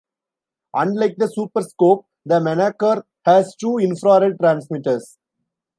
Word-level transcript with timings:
Unlike 0.73 1.17
the 1.19 1.27
Super 1.27 1.61
Scope, 1.61 2.07
the 2.25 2.39
Menacer 2.39 3.03
has 3.27 3.55
two 3.55 3.77
infrared 3.77 4.39
transmitters. 4.39 5.19